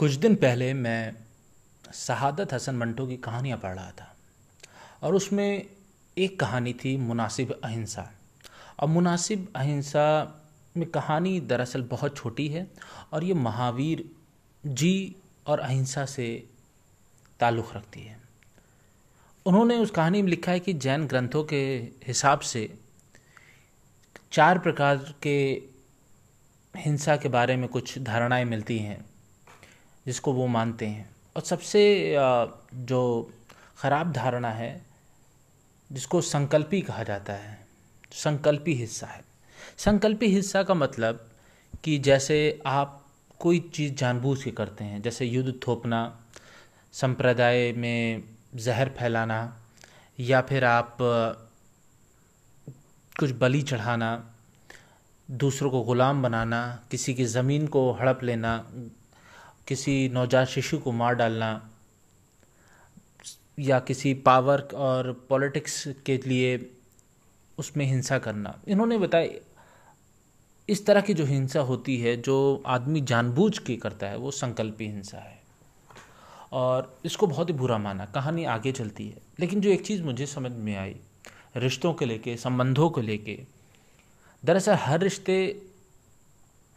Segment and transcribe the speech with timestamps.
[0.00, 1.12] कुछ दिन पहले मैं
[1.94, 4.16] शहादत हसन मंटो की कहानियाँ पढ़ रहा था
[5.02, 5.66] और उसमें
[6.18, 8.12] एक कहानी थी मुनासिब अहिंसा।
[8.80, 10.06] और मुनासिब अहिंसा
[10.76, 12.70] में कहानी दरअसल बहुत छोटी है
[13.12, 14.10] और ये महावीर
[14.66, 16.48] जी और अहिंसा से
[17.40, 18.20] ताल्लुक़ रखती है।
[19.46, 21.76] उन्होंने उस कहानी में लिखा है कि जैन ग्रंथों के
[22.06, 22.78] हिसाब से
[24.32, 25.62] चार प्रकार के
[26.76, 29.09] हिंसा के बारे में कुछ धारणाएँ मिलती हैं।
[30.06, 31.82] जिसको वो मानते हैं। और सबसे
[32.74, 33.30] जो
[33.78, 34.80] ख़राब धारणा है,
[35.90, 37.58] जिसको संकल्पी कहा जाता है,
[38.12, 39.22] संकल्पी हिस्सा है।
[39.78, 41.26] संकल्पी हिस्सा का मतलब
[41.84, 42.96] कि जैसे आप
[43.40, 46.00] कोई चीज़ जानबूझ के करते हैं, जैसे युद्ध थोपना,
[46.94, 48.22] संप्रदाय में
[48.54, 49.56] जहर फैलाना,
[50.18, 50.96] या फिर आप
[53.16, 54.10] कुछ बलि चढ़ाना,
[55.28, 58.56] दूसरों को ग़ुलाम बनाना, किसी की ज़मीन को हड़प लेना
[59.68, 61.70] किसी नवजात शिशु को मार डालना,
[63.58, 66.70] या किसी पावर और पॉलिटिक्स के लिए
[67.58, 69.28] उसमें हिंसा करना। इन्होंने बताया,
[70.68, 74.86] इस तरह की जो हिंसा होती है, जो आदमी जानबूझ के करता है, वो संकल्पी
[74.86, 75.40] हिंसा है।
[76.52, 80.26] और इसको बहुत ही बुरा माना, कहानी आगे चलती है। लेकिन जो एक चीज़ मुझे
[80.26, 80.96] समझ में आई,
[81.56, 83.46] रिश्तों के लेके, संबंधों को लेके,
[84.44, 85.62] दरअसल हर रिश्ते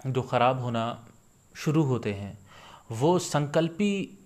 [0.07, 1.07] जो ख़राब होना
[1.55, 2.42] शुरू होते हैं
[2.94, 4.17] वो संकल्पी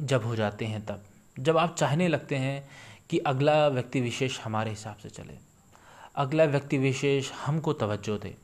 [0.00, 1.02] जब हो जाते हैं तब,
[1.38, 2.68] जब आप चाहने लगते हैं
[3.10, 5.38] कि अगला व्यक्ति विशेष हमारे हिसाब से चले,
[6.16, 8.34] अगला व्यक्ति विशेष हमको तवज्जो दे,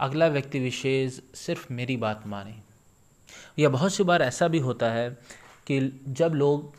[0.00, 2.54] अगला व्यक्ति विशेष सिर्फ़ मेरी बात माने।
[3.58, 5.10] या बहुत सी बार ऐसा भी होता है
[5.66, 6.74] कि जब लोग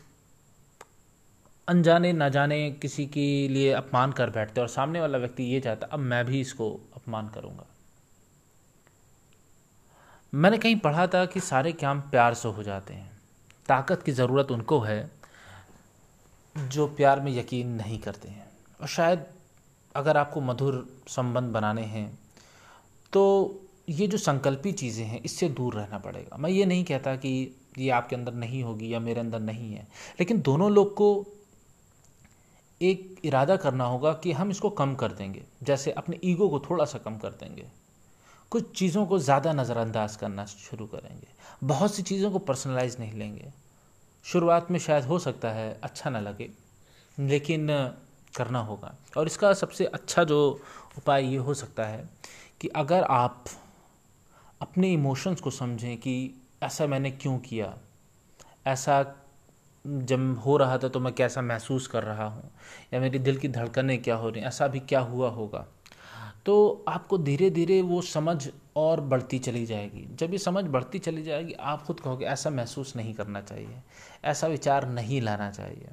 [1.68, 5.86] अनजाने ना जाने किसी के लिए अपमान कर बैठते और सामने वाला व्यक्ति ये चाहता
[5.86, 7.66] अब मैं भी इसको अपमान करूँगा।
[10.32, 13.10] मैंने कहीं पढ़ा था कि सारे काम प्यार से हो जाते हैं।
[13.68, 15.10] ताकत की ज़रूरत उनको है,
[16.56, 18.46] जो प्यार में यकीन नहीं करते हैं।
[18.80, 19.24] और शायद
[19.94, 22.18] अगर आपको मधुर संबंध बनाने हैं
[23.12, 23.24] तो
[23.88, 27.30] ये जो संकल्पी चीज़ें हैं, इससे दूर रहना पड़ेगा। मैं ये नहीं कहता कि
[27.78, 29.86] ये आपके अंदर नहीं होगी या मेरे अंदर नहीं है,
[30.20, 31.24] लेकिन दोनों लोग को
[32.80, 36.84] एक इरादा करना होगा कि हम इसको कम कर देंगे। जैसे अपने ईगो को थोड़ा
[36.84, 37.66] सा कम कर देंगे।
[38.52, 41.26] कुछ चीज़ों को ज़्यादा नज़रअंदाज करना शुरू करेंगे।
[41.64, 43.52] बहुत सी चीज़ों को पर्सनलाइज नहीं लेंगे।
[44.24, 46.48] शुरुआत में शायद हो सकता है अच्छा ना लगे,
[47.18, 47.66] लेकिन
[48.36, 50.38] करना होगा। और इसका सबसे अच्छा जो
[50.98, 52.08] उपाय ये हो सकता है
[52.60, 53.44] कि अगर आप
[54.60, 57.74] अपने इमोशंस को समझें कि ऐसा मैंने क्यों किया?
[58.66, 59.02] ऐसा
[59.84, 62.50] जब हो रहा था तो मैं कैसा महसूस कर रहा हूँ?
[62.94, 65.66] या मेरी दिल की धड़कनें क्या हो रही ऐसा भी क्या हुआ होगा?
[66.46, 71.22] तो आपको धीरे धीरे वो समझ और बढ़ती चली जाएगी। जब ये समझ बढ़ती चली
[71.22, 73.82] जाएगी, आप खुद कहोगे, ऐसा महसूस नहीं करना चाहिए।
[74.24, 75.88] ऐसा विचार नहीं लाना चाहिए।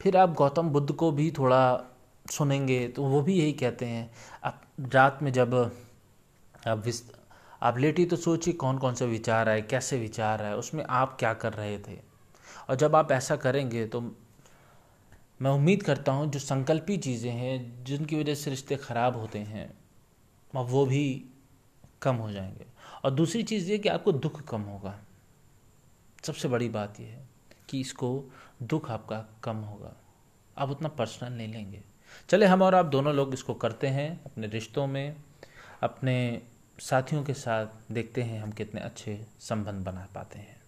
[0.00, 1.84] फिर आप गौतम बुद्ध को भी थोड़ा
[2.26, 4.10] सुनेंगे तो वो भी यही कहते हैं,
[4.44, 5.54] आप रात में जब
[6.68, 7.02] आप विस,
[7.62, 11.32] आप लेटी तो सोचिए कौन कौन से विचार आए, कैसे विचार आए, उसमें आप क्या
[11.34, 11.98] कर रहे थे?
[12.68, 14.00] और जब आप ऐसा करेंगे तो
[15.42, 19.74] मैं उम्मीद करता हूँ जो संकल्पी चीज़ें हैं, जिनकी वजह से रिश्ते ख़राब होते हैं
[20.54, 21.24] वो भी
[22.02, 22.66] कम हो जाएँगे।
[23.04, 24.98] और दूसरी चीज़ ये कि आपको दुख कम होगा।
[26.24, 27.28] सबसे बड़ी बात यह है
[27.68, 28.32] कि इसको
[28.62, 29.96] दुख आपका कम होगा।
[30.58, 31.82] आप उतना पर्सनल नहीं लेंगे।
[32.28, 35.16] चले, हम और आप दोनों लोग इसको करते हैं, अपने रिश्तों में,
[35.82, 36.42] अपने
[36.78, 40.61] साथियों के साथ देखते हैं हम कितने अच्छे संबंध बना पाते हैं।